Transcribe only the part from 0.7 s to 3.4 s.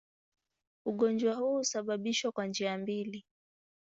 Ugonjwa huu husababishwa kwa njia mbili.